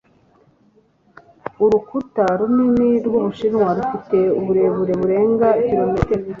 urukuta 1.63 2.23
runini 2.39 2.89
rw'ubushinwa 3.05 3.67
rufite 3.77 4.17
uburebure 4.39 4.93
burenga 5.01 5.47
kilometero 5.67 6.23